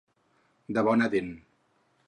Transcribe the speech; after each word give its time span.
De 0.77 0.85
bona 0.89 1.11
dent. 1.17 1.31